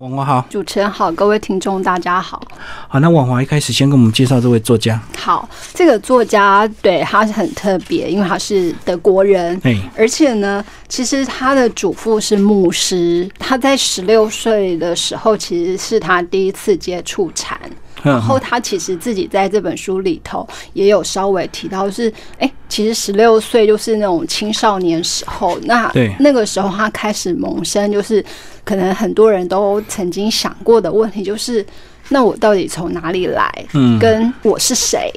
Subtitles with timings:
[0.00, 2.40] 王华好，主持人好，各位听众大家好。
[2.88, 4.98] 好，那网红一开始先跟我们介绍这位作家。
[5.18, 13.28] 好，这个作家对他是很特别，因为他是德国人，哎，而且呢，其实他的祖父是牧师。
[13.38, 17.60] 他在十六岁的时候，其实是他第一次接触禅。
[18.02, 28.24] 然后他其实自己在这本书里头也有稍微提到，就是哎，其实十六岁就是那种青少年时候，那那个时候他开始萌生，就是
[28.64, 31.64] 可能很多人都曾经想过的问题，就是
[32.08, 33.52] 那我到底从哪里来？
[33.74, 35.12] 嗯，跟我是谁？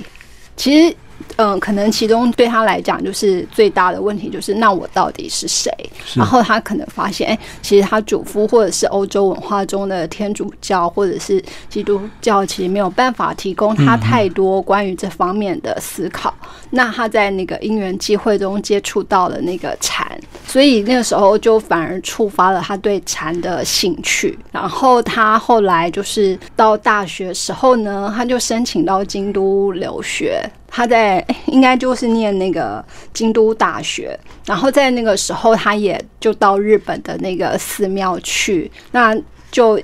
[0.55, 0.95] 其实。
[1.37, 5.71] 嗯，可能其中对他来讲就是最大的问题，就是那我到底是谁？
[6.13, 16.33] 然后他可能发现，哎，其实他祖父或者是欧洲文化中的天主教或者是基督教，其实没有办法提供他太多关于这方面的思考。
[16.69, 20.07] 那他在那个因缘机会中接触到了那个禅，
[20.47, 24.37] 所以那个时候就反而触发了他对禅的兴趣。
[24.51, 30.43] 然后他后来就是到大学时候呢，他就申请到京都留学。
[30.75, 39.15] 他在应该就是念那个京都大学，然后在那个时候，他也就到日本的那个寺庙去，那
[39.51, 39.79] 就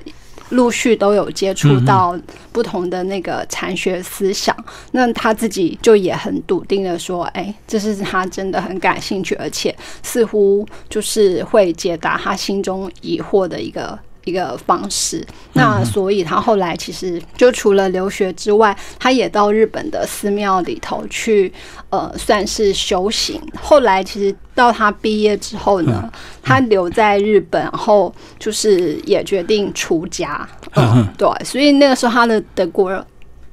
[0.48, 2.18] 陆续都有接触到
[2.50, 4.52] 不同的那个禅学思想。
[4.90, 21.52] 那他自己就也很笃定的说：“哎，这是他真的很感兴趣，而且似乎就是会解答他心中疑惑的一个。”一个方式，那所以他后来其实就除了留学之外，他也到日本的寺庙里头去，
[21.88, 23.40] 呃，算是修行。
[23.60, 26.10] 后来其实到他毕业之后呢，
[26.42, 30.46] 他留在日本后，就是也决定出家。
[30.74, 33.02] 嗯，对，所以那个时候他的德国人，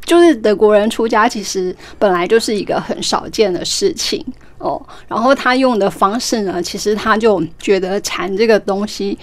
[0.04, 4.24] 就是德国人出家，其实本来就是一个很少见的事情
[4.58, 4.80] 哦。
[5.08, 9.18] 然后他用的方式呢，其实他就觉得禅这个东西。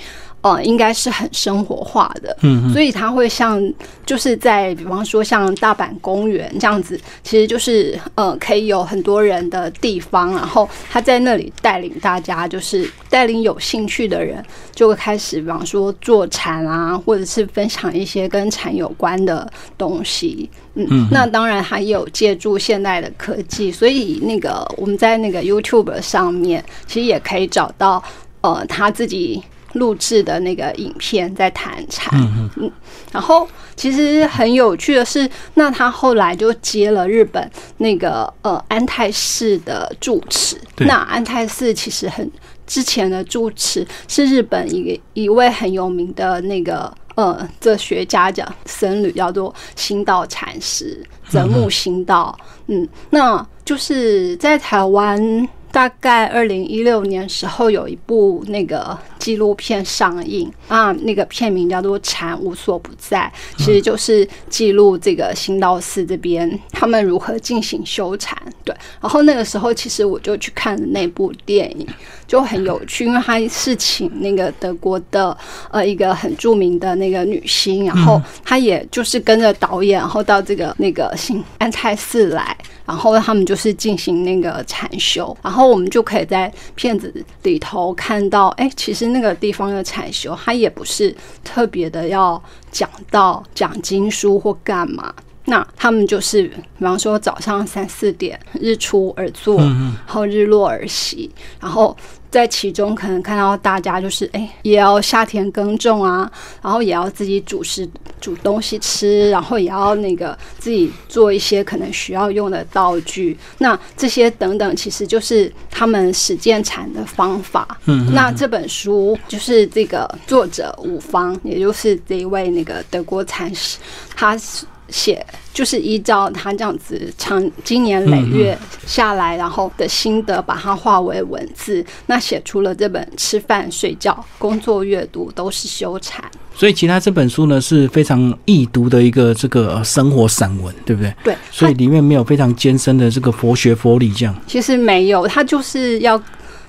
[0.45, 3.59] 呃，应该是很生活化的，嗯，所以它会像
[4.05, 14.45] 就是在比方说像大阪公园这样子，其实就是呃可以有很多人的地方，然后他在那里带领大家，就是带领有兴趣的人，
[14.75, 28.05] 就会开始比方说做禅啊，或者是分享一些跟禅有关的东西，嗯，那当然还有借助现代的科技，所以那个我们在那个 YouTube 上面，其实也可以找到
[28.43, 29.43] 呃他自己。
[29.75, 32.09] 录制的那个影片在谈禅，
[32.57, 32.71] 嗯，
[33.13, 33.47] 然后
[33.77, 37.49] 其实很有趣的是，那他后来就接了日本
[37.79, 42.31] 那个呃安泰寺的住持，那安泰寺其实很
[42.67, 52.37] 之前的住持是日本一个一位很有名的那个呃哲学家讲僧侣叫做新道禅师泽木新道，
[52.69, 55.49] 嗯，那就是在台湾。
[55.75, 68.37] 大概二零一六年时候，有一部那个纪录片上映啊，那个片名叫做《禅无所不在》，其实就是记录这个新道寺这边他们如何进行修禅。
[68.65, 71.87] 对，然后那个时候其实我就去看了那部电影，
[72.27, 75.35] 就很有趣，因为他是请那个德国的
[75.71, 82.55] 呃一个很著名的那个女星，然后他也就是跟着导演，然后到这个那个新安泰寺来。
[82.87, 87.11] 然后他们就是进行那个禅修，然后我们就可以在片子
[87.43, 95.15] 里头看到，哎，其实那个地方的禅修，它也不是特别的要讲到讲经书或干嘛。
[95.47, 101.97] 那他们就是，比方说早上三四点日出而作，然后日落而息，然后。
[102.35, 106.29] 在其中可能看到大家就是哎，也要下田耕种啊，
[106.61, 107.89] 然后也要自己煮食
[108.21, 113.39] 煮东西吃，然后也要那个自己做一些可能需要用的道具。
[113.59, 117.79] 那这些等等，其实就是他们实践禅的方法。
[117.85, 123.79] 嗯，那这本书就是这个作者五方，也就是这一位那个德国禅师，
[124.17, 124.67] 他是。
[124.89, 128.57] 写就是依照他这样子长经年累月
[128.87, 136.25] 下来，然后的心得，把它化为文字，那写出了这本吃饭、睡觉、工作、阅读都是修禅。
[136.55, 141.15] 所以，其他这本书呢是非常易读的一个这个生活散文，对不对？
[141.25, 141.37] 对。
[141.51, 144.35] 所以里面没有非常艰深的这个佛学佛理这样。
[144.47, 146.21] 其实没有，他就是要。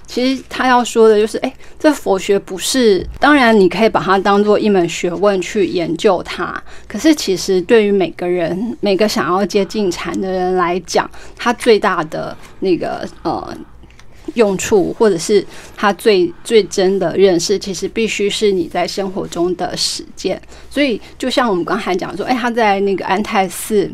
[0.07, 6.61] 其实他要说的就是，哎，这佛学不是，当然你可以把它当做一门学问去研究它。
[6.87, 13.55] 可是其实对于每个人，每个想要接近禅的人来讲，他最大的那个呃
[14.35, 20.41] 用处，或者是他最最真的认识，其实必须是你在生活中的实践。
[20.69, 23.91] 所以就像我们刚才讲说，哎，他在那个安泰寺。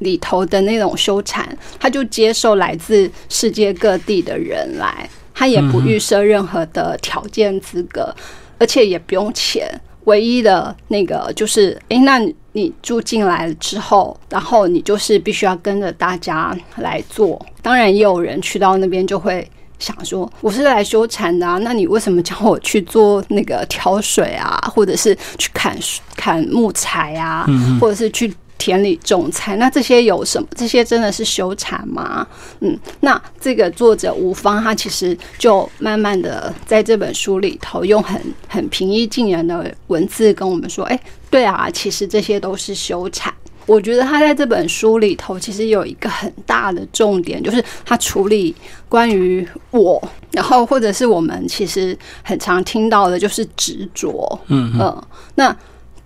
[0.00, 1.46] 里头的那种修禅，
[1.78, 8.14] 他就接受来自世界各地的人来，他也不预设任何的条件资格，
[8.58, 9.68] 而且也不用钱。
[10.04, 12.20] 唯一的那个就是，哎，那
[12.52, 17.40] 你住进来了之后，然后你就是必须要跟着大家来做。
[17.62, 25.74] 当然，也有人去到那边就会想说，我是来修禅的啊，那你为什么叫我去做那个挑水啊，或者是去砍
[26.14, 27.46] 砍木材啊，
[27.80, 28.30] 或者是去？
[28.56, 30.48] 田里种菜，那这些有什么？
[30.56, 32.26] 这些真的是修禅吗？
[32.60, 40.98] 嗯，那这个作者吴芳，他其实就慢慢的在这本书里头，用很很平易近人的文字跟我们说：“哎，
[41.30, 43.32] 对啊，其实这些都是修禅。”
[43.66, 48.54] 我觉得他在这本书里头，其实有一个很大的重点，就是他处理
[48.88, 54.38] 关于我，然后或者是我们其实很常听到的，就是执着。
[54.46, 55.54] 嗯嗯，那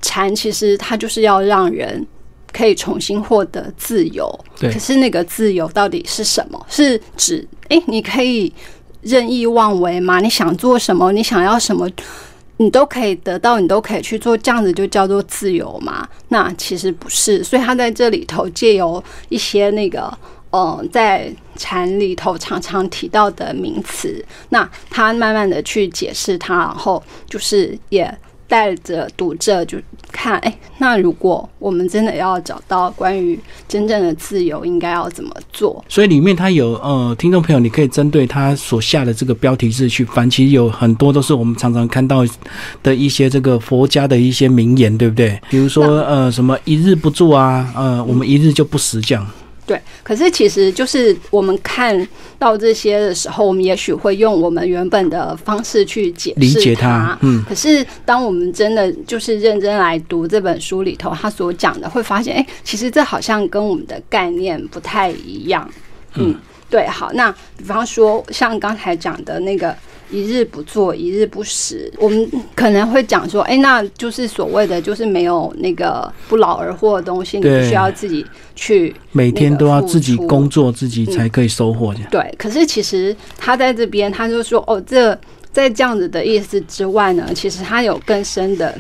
[0.00, 2.05] 禅其实它就是要让人。
[2.53, 4.29] 可以重新获得自由，
[4.61, 6.67] 可是那个自由到底是什么？
[6.69, 8.53] 是指哎，你可以
[9.03, 10.21] 任意妄为吗？
[10.21, 11.12] 你想做什么？
[11.12, 11.89] 你想要什么？
[12.56, 16.09] 你都可以得到，你都可以去做，这样子就叫做自由吗？
[16.29, 17.45] 那其实不是。
[17.45, 20.12] 所以他在这里头借由一些那个
[20.50, 28.12] 嗯，在禅里头常常提到的名词，那他慢慢的去解释它，然后就是也。
[28.49, 29.79] 带着读者就
[30.11, 35.85] 看，哎，那如果我们真的要找到关于真正的自由，应该要怎么做？
[35.89, 42.25] 所以里面它有呃，听众朋友，你可以针对他所下的这个标题字去翻，其实有很多都是我们常常看到
[42.83, 45.39] 的一些这个佛家的一些名言，对不对？
[45.50, 49.27] 比如说呃，什么一日不住啊，呃，我们一日就不食这样。
[49.69, 57.17] 对，可是其实就是我们看到这些的时候，我们也许会用我们原本的方式去解理解它。
[57.20, 65.71] 嗯，可是当我们真的就是认真来读这本书里头，他所讲的，会发现，哎，其实这好像跟我们的概念不太一样。
[66.14, 66.35] 嗯，
[66.71, 69.76] 对，好，那比方说像刚才讲的那个。
[70.10, 71.93] 一日不做，一日不食。
[71.99, 78.25] 我们可能会讲说，哎，那就是所谓的，就是没有那个不劳而获的东西，你必须要自己
[78.55, 81.94] 去每天都要自己工作，自己才可以收获。
[82.10, 85.19] 对，可是其实他在这边，他就说，哦，这
[85.52, 88.75] 在这样子的意思之外呢，其实他有更深的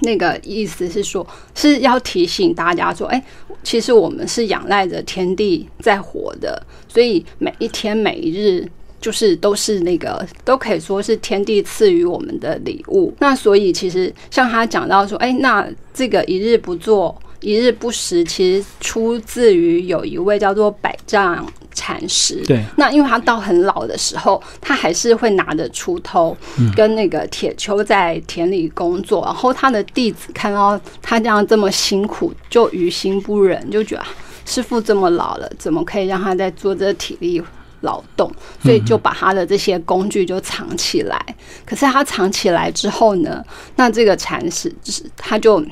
[0.00, 3.22] 那个意思是说，是要提醒大家说，哎，
[3.62, 8.68] 其实我们是仰赖着天地在活的，所以每一天每一日。
[9.02, 13.12] 就是都是那个都可以说是天地赐予我们的礼物。
[13.18, 21.44] 那所以其实像他讲到说，哎，那这个一日不做，一日不食，其实出自于有一位叫做百丈
[21.74, 22.40] 禅师。
[22.46, 22.62] 对。
[22.76, 26.36] 那因为他到很老的时候，他还是会拿着锄头
[26.76, 29.24] 跟那个铁锹在田里工作。
[29.24, 34.04] 然后他的弟子看到他这样这么辛苦，就于心不忍，就觉得
[34.46, 37.42] 师傅这么老了，怎么可以让他在做这体力？
[37.82, 38.30] 劳动，
[38.62, 41.24] 所以就把他的这些工具就藏起来。
[41.64, 43.44] 可是他藏起来之后呢，
[43.76, 45.64] 那这个禅师就是他就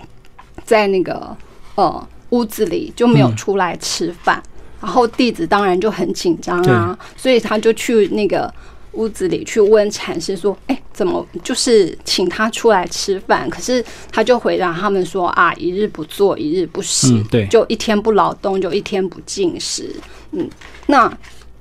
[0.65, 1.37] 在那个
[1.75, 4.43] 呃屋子里就没有出来吃饭。
[4.81, 8.51] 然后弟子当然就很紧张啊，所以他就去那个
[8.93, 19.95] 屋子里去问禅师说：“哎，怎么就是请他出来吃饭？”可是他就回答他们说：“啊，一日不做，一日不食，对，就一天不劳动，就一天不进食。”
[20.33, 20.49] 嗯，
[20.87, 21.12] 那。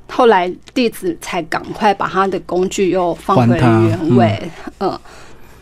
[0.10, 5.00] 后来弟子才赶快把他的工具又放回原位，嗯，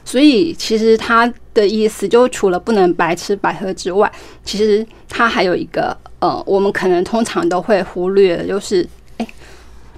[0.04, 4.12] 所以其实他的意思就除了不能白吃白喝之外，
[4.44, 8.88] 其实他还有一个呃，我们可能通常都会忽略，就是
[9.18, 9.27] 哎，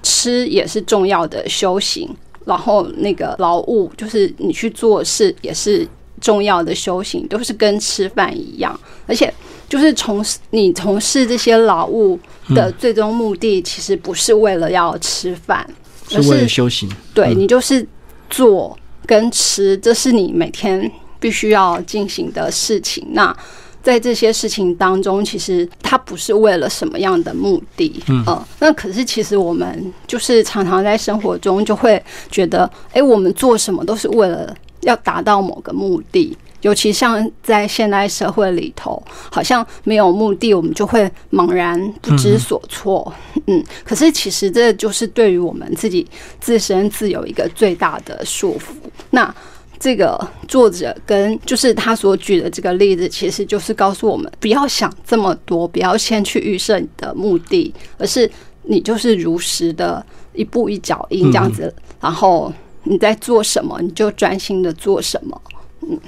[0.02, 2.08] 吃也是重要的修行，
[2.44, 5.86] 然后那个劳务就是你去做事也是
[6.20, 9.32] 重要的修行，都是跟吃饭一样，而且。
[9.70, 15.64] 就是从事你从事这些劳务的最终目的，其实不是为了要吃饭，
[16.08, 16.90] 是为了修行。
[17.14, 17.86] 对你就是
[18.28, 23.06] 做跟吃，这是你每天必须要进行的事情。
[23.12, 23.32] 那
[23.80, 28.02] 在这些事情当中，其实它不是为了什么样的目的。
[28.08, 36.36] 嗯，那可是其实我们就是常常在生活中就会觉得，哎，我们做什么都是为了要达到某个目的。
[36.62, 43.10] 尤其像在现代社会里头，好像没有目的，我们就会茫然不知所措。
[43.46, 46.06] 嗯，可是其实这就是对于我们自己
[46.38, 48.74] 自身自有一个最大的束缚。
[49.08, 49.34] 那
[49.78, 58.30] 这个作者跟就是他所举的这个例子，其实就是告诉我们，不要想这么多，不要先去预设你的目的，而是
[58.64, 62.52] 你就是如实的一步一脚印这样子，然后
[62.84, 65.40] 你在做什么，你就专心的做什么。
[65.82, 65.98] 嗯。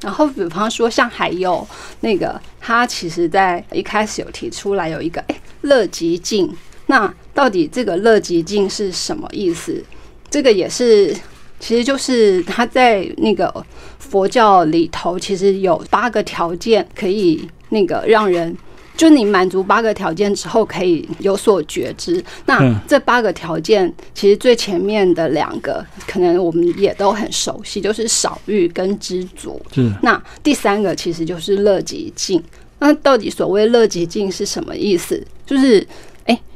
[0.00, 1.66] 然后，比方说，像还有
[2.00, 6.52] 那个，他其实在一开始有提出来有一个，哎，乐极静。
[6.86, 9.82] 那到底这个乐极静是什么意思？
[10.28, 11.14] 这个也是
[11.60, 13.64] 其实就是他在那个
[13.98, 18.56] 佛教里头，其实有八个条件可以那个让人。
[18.96, 22.22] 就你满足八个条件之后，可以有所觉知。
[22.46, 29.60] 那这八个条件，其实最前面的两个，可能我们也都很熟悉，就是少欲跟知足。
[29.74, 29.90] 是。
[30.02, 32.42] 那第三个其实就是乐极静。
[32.78, 35.24] 那到底所谓乐极静是什么意思？
[35.46, 35.86] 就是。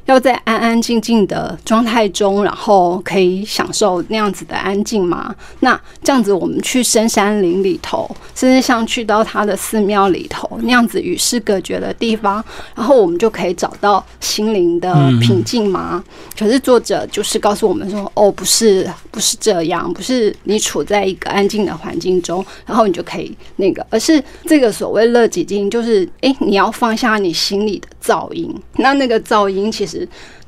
[0.06, 5.34] 要在安安静静的状态中，然后可以享受那样子的安静吗？
[5.60, 12.42] 那这样子，我们去深山林里头，甚至像去到他的寺庙里头那样子与世隔绝的地方，
[12.76, 16.02] 然后我们就可以找到心灵的平静吗？
[16.38, 29.95] 可是作者就是告诉我们说，哦，不是，不是这样，不是你处在一个安静的环境中，然后你就可以那个，而是这个所谓乐极静，就是哎，你要放下你心里的噪音，那那个噪音其实。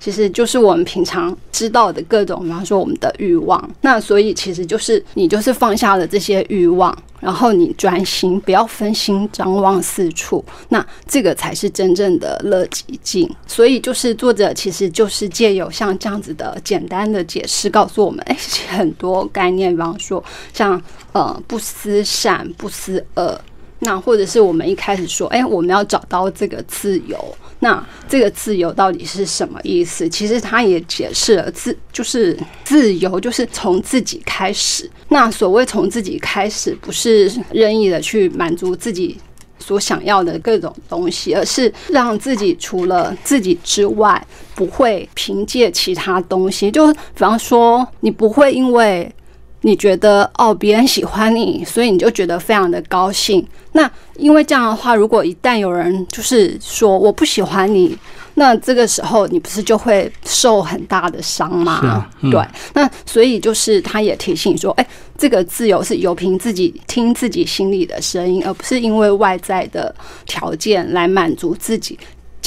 [0.01, 3.71] 其实就是我们平常知道的各种，比方说我们的欲望。
[3.83, 10.45] 那所以其实就是你就是放下了这些欲望，然后你专心，不要分心张望四处。
[10.69, 13.29] 那这个才是真正的乐极静。
[13.47, 18.37] 所以就是作者其实就是借有像这样子的简单的解释，告诉我们，哎，
[18.69, 20.81] 很多概念，比方说像
[21.13, 23.41] 呃不思善，不思恶。
[23.81, 27.37] 那或者是我们一开始说，哎，我们要找到这个自由。
[27.61, 30.09] 那这个自由到底是什么意思？
[30.09, 34.89] 其实他也解释了，自就是自由，就是从自己开始。
[35.09, 39.19] 那所谓从自己开始，不是任意的去满足自己
[39.59, 46.71] 所想要的各种东西，而是让自己除了自己之外，不会凭借其他东西。
[46.71, 49.13] 就比方说，你不会因为。
[49.63, 53.45] 你觉得哦，别人喜欢你，所以你就觉得非常的高兴。
[53.73, 57.97] 那因为这样的话，如果一旦有人就是说我不喜欢你，
[58.35, 62.09] 那这个时候你不是就会受很大的伤吗？
[62.31, 62.41] 对。
[62.73, 64.87] 那所以就是他也提醒说，哎，
[65.17, 71.99] 这个自由是由凭自己听自己心里的声音，而不是因为外在的条件来满足自己。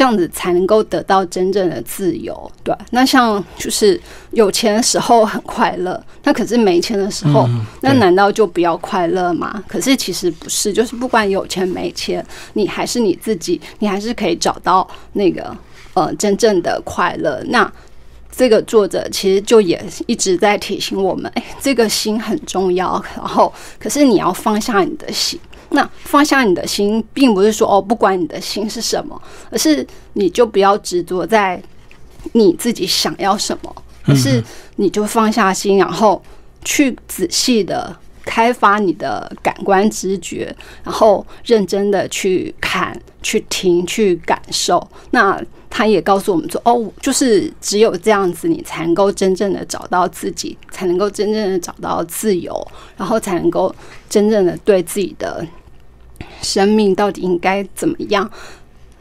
[0.02, 2.76] 这样子才能够得到真正的自由，对。
[2.90, 7.48] 那像就是有钱的时候很快乐，那可是没钱的时候，
[7.82, 9.64] 那难道就不要快乐吗？
[9.68, 15.56] 可是其实不是，就是不管有钱没钱，你还是你自己，你还是可以找到那个
[15.94, 17.40] 呃真正的快乐。
[17.50, 17.72] 那
[18.36, 23.00] 这个作者其实就也一直在提醒我们，哎，这个心很重要。
[23.16, 25.40] 然后，可是你要放下你的心。
[25.72, 31.62] 那放下你的心，并不是说哦，不管你的心是什么，而是你就不要执着在
[32.34, 33.76] 你自己想要什么，
[34.06, 34.44] 而是
[34.76, 36.22] 你就放下心，然后
[36.66, 44.86] 去仔细的开发你的感官知觉，然后认真的去看、去听、去感受。
[45.12, 53.74] 那他也告诉我们说，哦，就是只有这样子，你才能够真正的找到自己，才能够真正的找到自由，然后才能够
[54.10, 55.48] 真正的对自己的。
[56.42, 58.30] 生命到底应该怎么样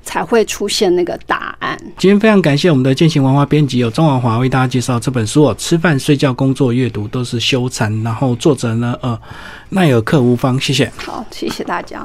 [0.02, 1.78] 才会出现那个答案？
[1.98, 8.02] 今天非常感谢我们的践行文化编辑有钟婉华为大家介绍这本书哦，吃饭、睡觉、工作、阅读都是修禅。
[8.02, 9.20] 然后作者呢，呃，
[9.68, 10.90] 奈尔克无方，谢谢。
[10.96, 12.04] 好，谢谢大家。